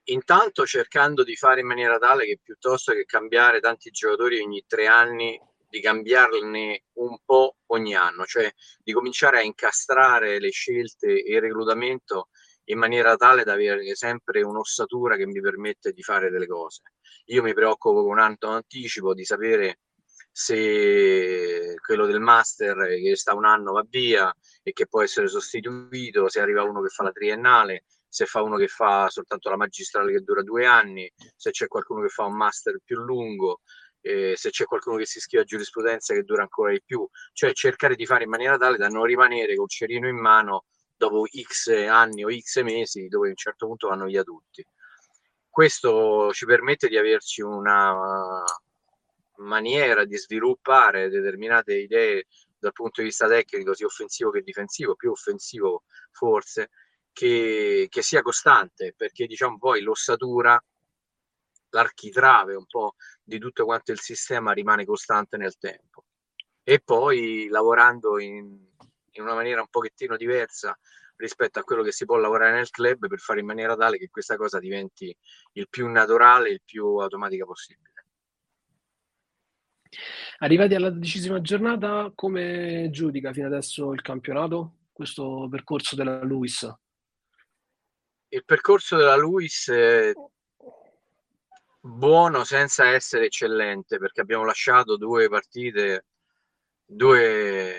intanto 0.07 0.67
cercando 0.67 1.25
di 1.25 1.35
fare 1.35 1.61
in 1.61 1.67
maniera 1.67 1.97
tale 1.99 2.27
che 2.27 2.39
piuttosto 2.43 2.93
che 2.93 3.05
cambiare 3.07 3.61
tanti 3.61 3.91
giocatori 3.91 4.39
ogni 4.39 4.63
tre 4.67 4.87
anni, 4.87 5.41
di 5.75 5.81
cambiarne 5.81 6.85
un 6.99 7.19
po' 7.25 7.57
ogni 7.73 7.97
anno, 7.97 8.25
cioè 8.27 8.49
di 8.81 8.93
cominciare 8.93 9.39
a 9.39 9.43
incastrare 9.43 10.39
le 10.39 10.51
scelte 10.51 11.21
e 11.21 11.35
il 11.35 11.41
reclutamento 11.41 12.29
in 12.67 12.79
maniera 12.79 13.17
tale 13.17 13.43
da 13.43 13.55
avere 13.55 13.97
sempre 13.97 14.43
un'ossatura 14.43 15.17
che 15.17 15.27
mi 15.27 15.41
permette 15.41 15.91
di 15.91 16.01
fare 16.05 16.31
delle 16.31 16.47
cose. 16.47 16.83
Io 17.27 17.43
mi 17.43 17.53
preoccupo 17.55 18.05
con 18.05 18.13
un 18.13 18.21
anno 18.21 18.37
anticipo 18.41 19.15
di 19.15 19.25
sapere 19.25 19.81
se 20.31 21.75
quello 21.85 22.07
del 22.07 22.21
master 22.21 22.77
che 23.01 23.17
sta 23.17 23.35
un 23.35 23.45
anno 23.45 23.73
va 23.73 23.85
via 23.89 24.33
e 24.63 24.73
che 24.73 24.87
può 24.87 25.03
essere 25.03 25.27
sostituito, 25.27 26.29
se 26.29 26.39
arriva 26.39 26.63
uno 26.63 26.83
che 26.83 26.89
fa 26.89 27.03
la 27.03 27.11
triennale, 27.11 27.85
se 28.09 28.27
fa 28.27 28.43
uno 28.43 28.57
che 28.57 28.69
fa 28.69 29.09
soltanto 29.09 29.51
la 29.51 29.57
magistrale 29.57 30.13
che 30.13 30.21
dura 30.21 30.43
due 30.43 30.67
anni, 30.67 31.13
se 31.35 31.51
c'è 31.51 31.67
qualcuno 31.67 32.01
che 32.03 32.09
fa 32.09 32.23
un 32.25 32.37
master 32.37 32.79
più 32.85 33.01
lungo, 33.01 33.63
eh, 34.07 34.35
se 34.37 34.51
c'è 34.51 34.65
qualcuno 34.67 34.99
che 34.99 35.07
si 35.07 35.17
iscrive 35.17 35.45
a 35.45 35.47
giurisprudenza 35.47 36.13
che 36.13 36.25
dura 36.25 36.43
ancora 36.43 36.73
di 36.73 36.83
più, 36.85 37.09
cioè 37.33 37.55
cercare 37.55 37.95
di 37.95 38.05
fare 38.05 38.25
in 38.25 38.31
maniera 38.31 38.59
tale 38.59 38.77
da 38.77 38.89
non 38.89 39.05
rimanere 39.05 39.57
col 39.57 39.69
cerino 39.69 40.07
in 40.09 40.19
mano 40.19 40.67
dopo 40.95 41.25
X 41.27 41.69
anni 41.89 42.23
o 42.23 42.29
X 42.31 42.61
mesi 42.63 43.09
dove 43.09 43.29
a 43.29 43.31
un 43.31 43.37
certo 43.37 43.67
punto 43.67 43.89
vanno 43.89 44.05
via 44.05 44.23
tutti. 44.23 44.65
Questo 45.49 46.33
ci 46.33 46.45
permette 46.45 46.89
di 46.89 46.99
averci 46.99 47.41
una 47.41 48.43
maniera 49.37 50.05
di 50.05 50.19
sviluppare 50.19 51.09
determinate 51.09 51.75
idee 51.75 52.27
dal 52.59 52.73
punto 52.73 53.01
di 53.01 53.09
vista 53.09 53.27
tecnico, 53.27 53.75
sia 53.75 53.87
offensivo 53.87 54.31
che 54.31 54.43
difensivo, 54.43 54.97
più 54.97 55.13
offensivo 55.13 55.85
forse, 56.11 56.71
che, 57.13 57.87
che 57.89 58.03
sia 58.03 58.21
costante, 58.21 58.93
perché 58.97 59.27
diciamo 59.27 59.57
poi 59.57 59.81
l'ossatura, 59.81 60.63
l'architrave 61.75 62.55
un 62.55 62.67
po' 62.67 62.95
di 63.23 63.39
tutto 63.39 63.65
quanto 63.65 63.93
il 63.93 64.01
sistema 64.01 64.53
rimane 64.53 64.85
costante 64.85 65.37
nel 65.37 65.59
tempo. 65.59 66.05
E 66.63 66.81
poi 66.81 67.49
lavorando 67.49 68.19
in, 68.19 68.57
in 69.11 69.23
una 69.23 69.35
maniera 69.35 69.61
un 69.61 69.69
pochettino 69.69 70.17
diversa 70.17 70.77
rispetto 71.17 71.59
a 71.59 71.63
quello 71.63 71.83
che 71.83 71.93
si 71.93 72.05
può 72.07 72.17
lavorare 72.17 72.53
nel 72.53 72.71
club 72.71 73.07
per 73.07 73.19
fare 73.19 73.41
in 73.41 73.47
maniera 73.47 73.77
tale 73.77 73.99
che 73.99 74.09
questa 74.09 74.37
cosa 74.37 74.59
diventi 74.59 75.15
il 75.53 75.69
più 75.69 75.89
naturale, 75.89 76.51
il 76.51 76.63
più 76.65 76.97
automatica 76.97 77.45
possibile. 77.45 77.93
Arrivati 80.39 80.75
alla 80.75 80.91
dodicesima 80.91 81.41
giornata, 81.41 82.11
come 82.15 82.89
giudica 82.91 83.33
fino 83.33 83.47
adesso 83.47 83.93
il 83.93 84.03
campionato, 84.03 84.79
questo 84.93 85.47
percorso 85.51 85.95
della 85.95 86.23
Luis? 86.23 86.69
il 88.35 88.45
percorso 88.45 88.97
della 88.97 89.17
Luis 89.17 89.71
è 89.71 90.13
buono 91.87 92.45
senza 92.45 92.87
essere 92.87 93.27
eccellente 93.27 93.99
perché 93.99 94.23
abbiamo 94.23 94.45
lasciato 94.45 94.97
due 94.97 95.29
partite, 95.29 96.07
due, 96.83 97.77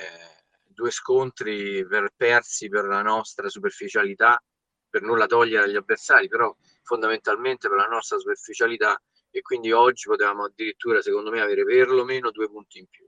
due 0.64 0.92
scontri 0.92 1.84
per 1.88 2.12
persi 2.16 2.70
per 2.70 2.86
la 2.86 3.02
nostra 3.02 3.50
superficialità, 3.50 4.42
per 4.88 5.02
nulla 5.02 5.26
togliere 5.26 5.64
agli 5.64 5.76
avversari, 5.76 6.28
però 6.28 6.56
fondamentalmente 6.84 7.68
per 7.68 7.78
la 7.78 7.88
nostra 7.88 8.20
superficialità 8.20 9.02
e 9.32 9.42
quindi 9.42 9.72
oggi 9.72 10.08
potevamo 10.08 10.46
addirittura, 10.46 11.02
secondo 11.02 11.32
me, 11.32 11.42
avere 11.42 11.64
perlomeno 11.64 12.30
due 12.30 12.48
punti 12.48 12.78
in 12.78 12.88
più. 12.88 13.08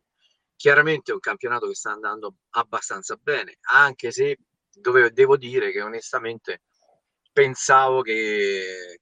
Chiaramente 0.55 1.11
è 1.11 1.13
un 1.13 1.19
campionato 1.19 1.67
che 1.67 1.75
sta 1.75 1.91
andando 1.91 2.37
abbastanza 2.55 3.15
bene, 3.15 3.59
anche 3.69 4.09
se 4.11 4.39
dove, 4.73 5.11
devo 5.11 5.37
dire 5.37 5.71
che 5.71 5.81
onestamente 5.83 6.63
pensavo 7.31 8.01
che 8.01 9.01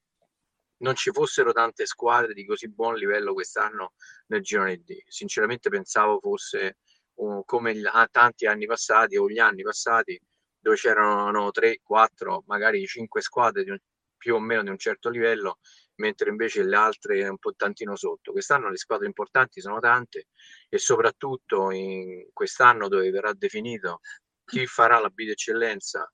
non 0.77 0.96
ci 0.96 1.12
fossero 1.12 1.51
tante 1.51 1.86
squadre 1.86 2.34
di 2.34 2.46
così 2.46 2.70
buon 2.70 2.96
livello 2.96 3.34
quest'anno 3.34 3.94
nel 4.27 4.41
girone 4.41 4.77
D. 4.77 5.03
Sinceramente 5.08 5.70
pensavo 5.70 6.20
fosse 6.20 6.77
uh, 7.15 7.44
come 7.46 7.75
gli, 7.75 7.86
ah, 7.86 8.08
tanti 8.12 8.46
anni 8.46 8.65
passati 8.65 9.17
o 9.17 9.29
gli 9.29 9.39
anni 9.39 9.63
passati 9.63 10.20
dove 10.60 10.75
c'erano 10.77 11.51
3, 11.51 11.79
4, 11.84 12.44
magari 12.48 12.86
5 12.86 13.22
squadre 13.22 13.70
un, 13.70 13.77
più 14.17 14.36
o 14.36 14.39
meno 14.39 14.63
di 14.63 14.70
un 14.70 14.77
certo 14.77 15.10
livello, 15.10 15.60
mentre 15.98 16.29
invece 16.29 16.63
le 16.63 16.75
altre 16.75 17.27
un 17.27 17.38
po' 17.38 17.53
tantino 17.55 17.96
sotto. 17.96 18.32
Quest'anno 18.32 18.70
le 18.70 18.77
squadre 18.77 19.05
importanti 19.05 19.62
sono 19.62 19.79
tante 19.79 20.27
e 20.67 20.79
soprattutto 20.79 21.70
in 21.72 22.29
quest'anno 22.34 22.88
dove 22.88 23.12
verrà 23.12 23.32
definito 23.34 24.01
chi 24.44 24.65
farà 24.65 25.00
la 25.00 25.10
bid 25.10 25.29
eccellenza 25.29 26.12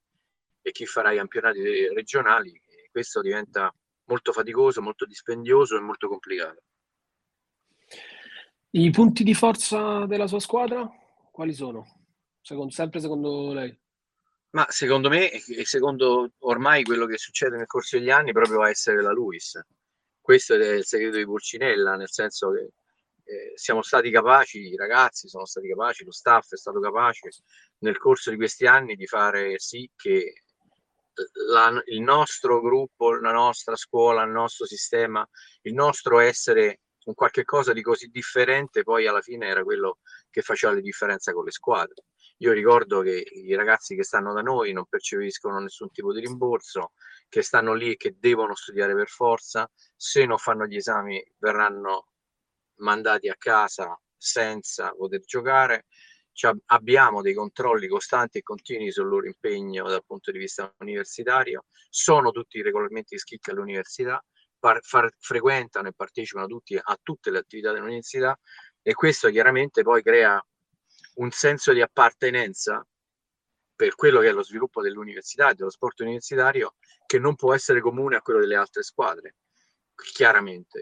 e 0.61 0.71
chi 0.71 0.85
farà 0.85 1.11
i 1.11 1.17
campionati 1.17 1.87
regionali, 1.93 2.59
questo 2.91 3.21
diventa 3.21 3.73
molto 4.11 4.33
faticoso, 4.33 4.81
molto 4.81 5.05
dispendioso 5.05 5.77
e 5.77 5.79
molto 5.79 6.09
complicato. 6.09 6.63
I 8.71 8.89
punti 8.89 9.23
di 9.23 9.33
forza 9.33 10.05
della 10.05 10.27
sua 10.27 10.39
squadra 10.39 10.89
quali 11.31 11.53
sono? 11.53 11.85
Secondo, 12.41 12.73
sempre 12.73 12.99
secondo 12.99 13.53
lei? 13.53 13.77
Ma 14.51 14.65
secondo 14.69 15.07
me, 15.07 15.31
e 15.31 15.65
secondo 15.65 16.33
ormai 16.39 16.83
quello 16.83 17.05
che 17.05 17.17
succede 17.17 17.55
nel 17.55 17.67
corso 17.67 17.97
degli 17.97 18.09
anni, 18.09 18.33
proprio 18.33 18.57
va 18.57 18.65
a 18.65 18.69
essere 18.69 19.01
la 19.01 19.13
Luis. 19.13 19.57
Questo 20.19 20.55
è 20.55 20.73
il 20.73 20.85
segreto 20.85 21.17
di 21.17 21.25
Pulcinella, 21.25 21.95
nel 21.95 22.09
senso 22.09 22.51
che 22.51 22.71
eh, 23.23 23.51
siamo 23.55 23.81
stati 23.81 24.11
capaci, 24.11 24.59
i 24.59 24.75
ragazzi 24.75 25.29
sono 25.29 25.45
stati 25.45 25.69
capaci, 25.69 26.03
lo 26.03 26.11
staff 26.11 26.51
è 26.51 26.57
stato 26.57 26.81
capace 26.81 27.29
nel 27.79 27.97
corso 27.97 28.29
di 28.29 28.35
questi 28.35 28.65
anni 28.65 28.95
di 28.95 29.07
fare 29.07 29.57
sì 29.57 29.89
che 29.95 30.43
la, 31.49 31.81
il 31.85 32.01
nostro 32.01 32.61
gruppo, 32.61 33.13
la 33.19 33.31
nostra 33.31 33.75
scuola, 33.75 34.23
il 34.23 34.31
nostro 34.31 34.65
sistema, 34.65 35.27
il 35.61 35.73
nostro 35.73 36.19
essere 36.19 36.81
un 37.05 37.13
qualche 37.13 37.43
cosa 37.43 37.73
di 37.73 37.81
così 37.81 38.07
differente, 38.07 38.83
poi 38.83 39.07
alla 39.07 39.21
fine 39.21 39.47
era 39.47 39.63
quello 39.63 39.99
che 40.29 40.41
faceva 40.41 40.73
la 40.73 40.81
differenza 40.81 41.33
con 41.33 41.45
le 41.45 41.51
squadre. 41.51 42.05
Io 42.37 42.53
ricordo 42.53 43.01
che 43.01 43.23
i 43.31 43.53
ragazzi 43.55 43.95
che 43.95 44.03
stanno 44.03 44.33
da 44.33 44.41
noi 44.41 44.73
non 44.73 44.85
percepiscono 44.87 45.59
nessun 45.59 45.91
tipo 45.91 46.13
di 46.13 46.21
rimborso, 46.21 46.93
che 47.29 47.41
stanno 47.41 47.73
lì 47.73 47.91
e 47.91 47.97
che 47.97 48.15
devono 48.17 48.55
studiare 48.55 48.95
per 48.95 49.07
forza, 49.07 49.69
se 49.95 50.25
non 50.25 50.37
fanno 50.37 50.65
gli 50.65 50.75
esami 50.75 51.23
verranno 51.37 52.07
mandati 52.77 53.29
a 53.29 53.35
casa 53.37 53.99
senza 54.17 54.91
poter 54.91 55.21
giocare 55.21 55.85
cioè, 56.33 56.53
abbiamo 56.67 57.21
dei 57.21 57.33
controlli 57.33 57.87
costanti 57.87 58.39
e 58.39 58.43
continui 58.43 58.91
sul 58.91 59.07
loro 59.07 59.27
impegno 59.27 59.87
dal 59.87 60.03
punto 60.05 60.31
di 60.31 60.37
vista 60.37 60.73
universitario, 60.79 61.65
sono 61.89 62.31
tutti 62.31 62.61
regolarmente 62.61 63.15
iscritti 63.15 63.49
all'università, 63.49 64.23
par- 64.57 64.81
far- 64.83 65.13
frequentano 65.19 65.89
e 65.89 65.93
partecipano 65.93 66.47
tutti 66.47 66.79
a 66.81 66.99
tutte 67.01 67.31
le 67.31 67.39
attività 67.39 67.71
dell'università 67.71 68.39
e 68.81 68.93
questo 68.93 69.29
chiaramente 69.29 69.83
poi 69.83 70.01
crea 70.01 70.43
un 71.15 71.31
senso 71.31 71.73
di 71.73 71.81
appartenenza 71.81 72.85
per 73.75 73.95
quello 73.95 74.19
che 74.19 74.29
è 74.29 74.31
lo 74.31 74.43
sviluppo 74.43 74.81
dell'università 74.81 75.49
e 75.49 75.55
dello 75.55 75.71
sport 75.71 75.99
universitario 76.01 76.75
che 77.05 77.19
non 77.19 77.35
può 77.35 77.53
essere 77.53 77.81
comune 77.81 78.15
a 78.15 78.21
quello 78.21 78.39
delle 78.39 78.55
altre 78.55 78.83
squadre, 78.83 79.35
chiaramente. 79.95 80.79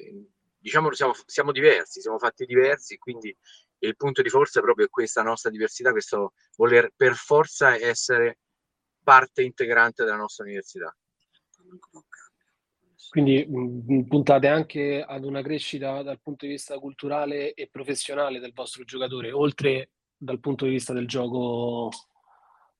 Diciamo 0.57 0.91
siamo, 0.93 1.13
siamo 1.25 1.51
diversi, 1.53 2.01
siamo 2.01 2.19
fatti 2.19 2.45
diversi, 2.45 2.97
quindi 2.97 3.35
il 3.79 3.95
punto 3.95 4.21
di 4.21 4.29
forza 4.29 4.59
è 4.59 4.63
proprio 4.63 4.87
questa 4.89 5.23
nostra 5.23 5.49
diversità, 5.49 5.91
questo 5.91 6.33
voler 6.55 6.91
per 6.95 7.15
forza 7.15 7.75
essere 7.75 8.39
parte 9.03 9.43
integrante 9.43 10.03
della 10.03 10.17
nostra 10.17 10.45
università. 10.45 10.95
Quindi 13.09 13.45
mh, 13.45 13.93
mm, 13.93 14.01
puntate 14.03 14.47
anche 14.47 15.03
ad 15.05 15.23
una 15.23 15.41
crescita 15.41 16.03
dal 16.03 16.19
punto 16.21 16.45
di 16.45 16.51
vista 16.51 16.77
culturale 16.77 17.53
e 17.53 17.67
professionale 17.71 18.39
del 18.39 18.53
vostro 18.53 18.83
giocatore, 18.83 19.31
oltre 19.31 19.89
dal 20.15 20.39
punto 20.39 20.65
di 20.65 20.71
vista 20.71 20.93
del 20.93 21.07
gioco 21.07 21.89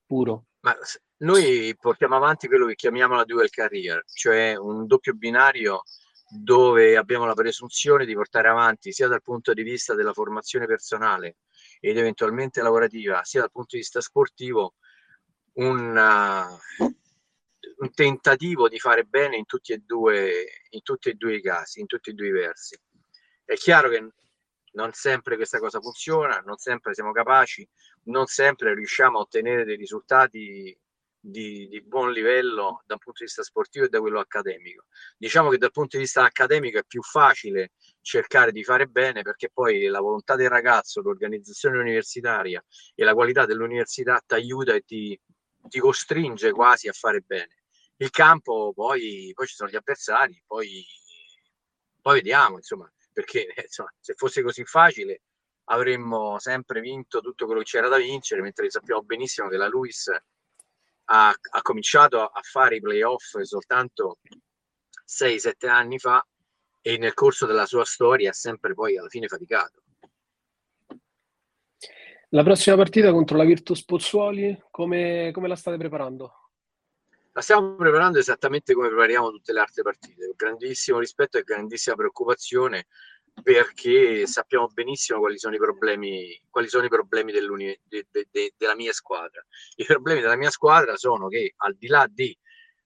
puro. 0.05 0.45
Ma 0.61 0.75
noi 1.19 1.75
portiamo 1.79 2.15
avanti 2.15 2.47
quello 2.47 2.67
che 2.67 2.75
chiamiamo 2.75 3.15
la 3.15 3.25
dual 3.25 3.49
career, 3.49 4.03
cioè 4.05 4.55
un 4.55 4.85
doppio 4.85 5.13
binario 5.13 5.83
dove 6.29 6.95
abbiamo 6.95 7.25
la 7.25 7.33
presunzione 7.33 8.05
di 8.05 8.13
portare 8.13 8.47
avanti 8.47 8.91
sia 8.91 9.07
dal 9.07 9.23
punto 9.23 9.53
di 9.53 9.63
vista 9.63 9.95
della 9.95 10.13
formazione 10.13 10.67
personale 10.67 11.37
ed 11.79 11.97
eventualmente 11.97 12.61
lavorativa, 12.61 13.23
sia 13.23 13.41
dal 13.41 13.51
punto 13.51 13.69
di 13.71 13.81
vista 13.81 14.01
sportivo, 14.01 14.75
un, 15.53 15.95
uh, 15.95 16.83
un 17.77 17.93
tentativo 17.93 18.69
di 18.69 18.79
fare 18.79 19.03
bene 19.03 19.37
in 19.37 19.45
tutti, 19.45 19.73
e 19.73 19.79
due, 19.79 20.45
in 20.69 20.81
tutti 20.83 21.09
e 21.09 21.13
due 21.13 21.35
i 21.35 21.41
casi, 21.41 21.79
in 21.79 21.87
tutti 21.87 22.11
e 22.11 22.13
due 22.13 22.27
i 22.27 22.31
versi. 22.31 22.79
È 23.43 23.55
chiaro 23.55 23.89
che 23.89 24.07
non 24.73 24.93
sempre 24.93 25.35
questa 25.35 25.59
cosa 25.59 25.79
funziona, 25.79 26.39
non 26.45 26.57
sempre 26.57 26.93
siamo 26.93 27.11
capaci, 27.11 27.67
non 28.03 28.27
sempre 28.27 28.75
riusciamo 28.75 29.17
a 29.17 29.21
ottenere 29.21 29.65
dei 29.65 29.75
risultati 29.75 30.77
di, 31.19 31.67
di, 31.67 31.81
buon 31.81 32.11
livello 32.11 32.83
dal 32.85 32.97
punto 32.97 33.19
di 33.19 33.25
vista 33.25 33.43
sportivo 33.43 33.85
e 33.85 33.89
da 33.89 33.99
quello 33.99 34.19
accademico. 34.19 34.85
Diciamo 35.17 35.49
che 35.49 35.57
dal 35.57 35.71
punto 35.71 35.97
di 35.97 36.03
vista 36.03 36.23
accademico 36.23 36.79
è 36.79 36.83
più 36.85 37.01
facile 37.01 37.71
cercare 38.01 38.51
di 38.51 38.63
fare 38.63 38.87
bene 38.87 39.21
perché 39.21 39.49
poi 39.51 39.87
la 39.87 39.99
volontà 39.99 40.35
del 40.35 40.49
ragazzo, 40.49 41.01
l'organizzazione 41.01 41.77
universitaria 41.77 42.63
e 42.95 43.03
la 43.03 43.13
qualità 43.13 43.45
dell'università 43.45 44.21
ti 44.25 44.33
aiuta 44.33 44.73
e 44.73 44.81
ti, 44.81 45.19
ti 45.67 45.79
costringe 45.79 46.51
quasi 46.51 46.87
a 46.87 46.93
fare 46.93 47.21
bene. 47.21 47.57
il 47.97 48.09
campo, 48.11 48.71
poi, 48.73 49.31
poi 49.33 49.47
ci 49.47 49.55
sono 49.55 49.69
gli 49.69 49.75
avversari, 49.75 50.41
poi, 50.47 50.85
poi 52.01 52.15
vediamo, 52.15 52.55
insomma, 52.55 52.91
perché 53.11 53.47
insomma, 53.61 53.93
se 53.99 54.13
fosse 54.15 54.41
così 54.41 54.63
facile 54.63 55.21
avremmo 55.71 56.39
sempre 56.39 56.79
vinto 56.81 57.19
tutto 57.19 57.45
quello 57.45 57.59
che 57.59 57.65
c'era 57.67 57.89
da 57.89 57.97
vincere, 57.97 58.41
mentre 58.41 58.69
sappiamo 58.71 59.03
benissimo 59.03 59.49
che 59.49 59.57
la 59.57 59.67
Luis 59.67 60.09
ha, 61.11 61.29
ha 61.29 61.61
cominciato 61.61 62.23
a 62.23 62.41
fare 62.41 62.77
i 62.77 62.81
playoff 62.81 63.39
soltanto 63.41 64.19
6-7 65.07 65.67
anni 65.67 65.97
fa 65.97 66.25
e 66.81 66.97
nel 66.97 67.13
corso 67.13 67.45
della 67.45 67.65
sua 67.65 67.83
storia 67.83 68.29
ha 68.29 68.33
sempre 68.33 68.73
poi 68.73 68.97
alla 68.97 69.09
fine 69.09 69.27
faticato. 69.27 69.83
La 72.29 72.43
prossima 72.43 72.75
partita 72.75 73.11
contro 73.11 73.37
la 73.37 73.43
Virtus 73.43 73.83
Pozzuoli, 73.83 74.65
come, 74.69 75.31
come 75.33 75.47
la 75.47 75.55
state 75.55 75.77
preparando? 75.77 76.51
La 77.31 77.41
stiamo 77.41 77.75
preparando 77.75 78.19
esattamente 78.19 78.73
come 78.73 78.87
prepariamo 78.87 79.31
tutte 79.31 79.51
le 79.51 79.61
altre 79.61 79.81
partite, 79.81 80.25
con 80.25 80.35
grandissimo 80.35 80.99
rispetto 80.99 81.39
e 81.39 81.43
grandissima 81.43 81.95
preoccupazione 81.95 82.85
perché 83.41 84.25
sappiamo 84.27 84.67
benissimo 84.67 85.19
quali 85.19 85.37
sono 85.37 85.55
i 85.55 85.57
problemi, 85.57 86.39
quali 86.49 86.67
sono 86.67 86.85
i 86.85 86.89
problemi 86.89 87.31
de, 87.31 87.45
de, 87.87 88.27
de, 88.29 88.53
della 88.57 88.75
mia 88.75 88.93
squadra. 88.93 89.43
I 89.75 89.85
problemi 89.85 90.21
della 90.21 90.37
mia 90.37 90.49
squadra 90.49 90.95
sono 90.95 91.27
che 91.27 91.53
al 91.57 91.75
di 91.75 91.87
là 91.87 92.07
di 92.09 92.37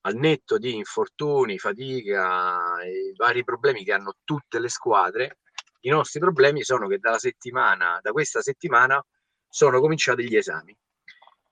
al 0.05 0.15
netto 0.15 0.57
di 0.57 0.75
infortuni, 0.75 1.57
fatica 1.57 2.81
e 2.81 3.13
vari 3.15 3.43
problemi 3.43 3.83
che 3.83 3.93
hanno 3.93 4.15
tutte 4.23 4.59
le 4.59 4.67
squadre, 4.67 5.39
i 5.81 5.89
nostri 5.89 6.19
problemi 6.19 6.63
sono 6.63 6.87
che 6.87 6.97
dalla 6.97 7.19
settimana, 7.19 7.99
da 8.01 8.11
questa 8.11 8.41
settimana 8.41 9.01
sono 9.47 9.79
cominciati 9.79 10.27
gli 10.27 10.35
esami. 10.35 10.75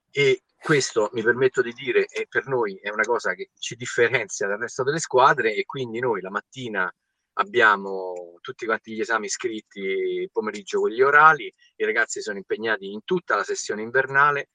E 0.10 0.44
questo 0.58 1.10
mi 1.14 1.24
permetto 1.24 1.62
di 1.62 1.72
dire, 1.72 2.06
e 2.08 2.28
per 2.30 2.48
noi 2.48 2.76
è 2.76 2.90
una 2.90 3.04
cosa 3.04 3.34
che 3.34 3.52
ci 3.58 3.76
differenzia 3.76 4.48
dal 4.48 4.60
resto 4.60 4.84
delle 4.84 5.00
squadre 5.00 5.54
e 5.56 5.66
quindi 5.66 6.00
noi 6.00 6.22
la 6.22 6.30
mattina 6.30 6.94
abbiamo 7.42 8.38
tutti 8.42 8.66
quanti 8.66 8.94
gli 8.94 9.02
esami 9.02 9.28
scritti 9.28 10.30
pomeriggio 10.32 10.80
con 10.80 10.90
gli 10.90 11.02
orali, 11.02 11.54
i 11.76 11.86
ragazzi 11.86 12.22
sono 12.22 12.38
impegnati 12.38 12.92
in 12.92 13.04
tutta 13.04 13.36
la 13.36 13.44
sessione 13.44 13.82
invernale. 13.82 14.50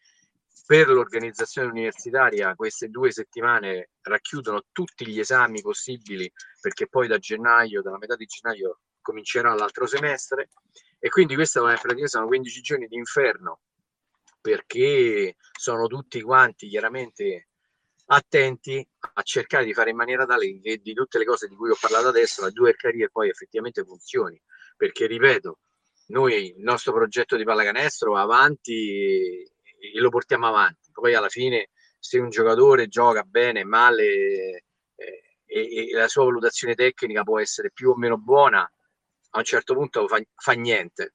Per 0.66 0.88
l'organizzazione 0.88 1.68
universitaria 1.68 2.54
queste 2.56 2.88
due 2.88 3.12
settimane 3.12 3.90
racchiudono 4.00 4.64
tutti 4.72 5.06
gli 5.06 5.20
esami 5.20 5.60
possibili 5.60 6.28
perché 6.60 6.88
poi 6.88 7.06
da 7.06 7.18
gennaio, 7.18 7.82
dalla 7.82 7.98
metà 7.98 8.16
di 8.16 8.24
gennaio 8.24 8.80
comincerà 9.00 9.54
l'altro 9.54 9.86
semestre. 9.86 10.48
E 10.98 11.08
quindi 11.08 11.36
praticamente 11.36 12.08
sono 12.08 12.26
15 12.26 12.60
giorni 12.62 12.86
di 12.88 12.96
inferno 12.96 13.60
perché 14.40 15.36
sono 15.52 15.86
tutti 15.86 16.20
quanti 16.22 16.68
chiaramente 16.68 17.48
attenti 18.06 18.86
a 19.14 19.22
cercare 19.22 19.64
di 19.64 19.74
fare 19.74 19.90
in 19.90 19.96
maniera 19.96 20.24
tale 20.26 20.60
che 20.60 20.78
di 20.78 20.94
tutte 20.94 21.18
le 21.18 21.24
cose 21.24 21.48
di 21.48 21.56
cui 21.56 21.70
ho 21.70 21.76
parlato 21.80 22.08
adesso 22.08 22.42
la 22.42 22.50
due 22.50 22.74
career 22.74 23.10
poi 23.10 23.28
effettivamente 23.28 23.84
funzioni 23.84 24.40
perché 24.76 25.06
ripeto 25.06 25.58
noi 26.08 26.54
il 26.56 26.62
nostro 26.62 26.92
progetto 26.92 27.36
di 27.36 27.44
pallacanestro 27.44 28.12
va 28.12 28.20
avanti 28.20 29.42
e 29.92 30.00
lo 30.00 30.10
portiamo 30.10 30.46
avanti. 30.46 30.90
Poi 30.92 31.14
alla 31.14 31.28
fine 31.28 31.70
se 31.98 32.18
un 32.18 32.30
giocatore 32.30 32.88
gioca 32.88 33.22
bene, 33.22 33.64
male 33.64 34.64
eh, 34.94 35.22
e, 35.44 35.88
e, 35.88 35.92
la 35.92 36.08
sua 36.08 36.24
valutazione 36.24 36.74
tecnica 36.74 37.22
può 37.22 37.40
essere 37.40 37.70
più 37.72 37.90
o 37.90 37.96
meno 37.96 38.18
buona, 38.18 38.60
a 38.60 39.38
un 39.38 39.44
certo 39.44 39.74
punto 39.74 40.06
fa, 40.06 40.20
fa 40.34 40.52
niente. 40.52 41.14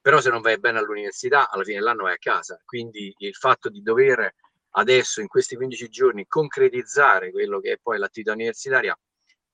Però 0.00 0.20
se 0.20 0.30
non 0.30 0.40
vai 0.40 0.58
bene 0.58 0.78
all'università, 0.78 1.50
alla 1.50 1.64
fine 1.64 1.78
dell'anno 1.78 2.04
vai 2.04 2.14
a 2.14 2.18
casa. 2.18 2.60
Quindi 2.64 3.12
il 3.18 3.34
fatto 3.34 3.68
di 3.68 3.82
dover 3.82 4.34
adesso, 4.78 5.20
in 5.20 5.28
questi 5.28 5.56
15 5.56 5.88
giorni, 5.88 6.26
concretizzare 6.26 7.30
quello 7.30 7.60
che 7.60 7.72
è 7.72 7.78
poi 7.80 7.98
l'attività 7.98 8.32
universitaria 8.32 8.98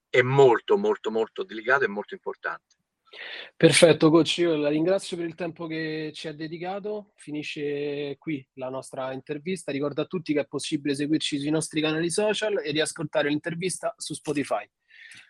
è 0.09 0.23
molto, 0.23 0.77
molto, 0.77 1.11
molto 1.11 1.43
delicato 1.43 1.85
e 1.85 1.89
molto 1.89 2.15
importante. 2.15 2.77
Perfetto, 3.57 4.11
coach, 4.11 4.39
io 4.39 4.57
la 4.57 4.71
ringrazio 4.71 5.17
per 5.19 5.27
il 5.27 5.35
tempo 5.35 5.67
che 5.67 6.13
ci 6.15 6.29
ha 6.29 6.35
dedicato. 6.35 7.13
Finisce 7.17 8.17
qui 8.19 8.47
la 8.55 8.71
nostra 8.71 9.13
intervista. 9.13 9.71
Ricordo 9.71 10.01
a 10.01 10.07
tutti 10.07 10.33
che 10.33 10.41
è 10.41 10.47
possibile 10.47 10.95
seguirci 10.95 11.39
sui 11.39 11.51
nostri 11.51 11.81
canali 11.81 12.11
social 12.11 12.59
e 12.63 12.71
riascoltare 12.71 13.29
l'intervista 13.29 13.95
su 13.99 14.15
Spotify. 14.15 14.69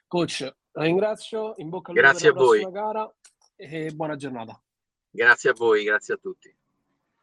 Coach, 0.06 0.40
la 0.72 0.82
ringrazio, 0.84 1.54
in 1.56 1.68
bocca 1.68 1.90
al 1.90 1.96
lupo 1.96 2.12
per 2.12 2.24
la 2.24 2.32
prossima 2.32 2.70
gara 2.70 3.16
e 3.56 3.90
buona 3.92 4.16
giornata. 4.16 4.62
Grazie 5.10 5.50
a 5.50 5.54
voi, 5.54 5.84
grazie 5.84 6.14
a 6.14 6.16
tutti. 6.16 6.54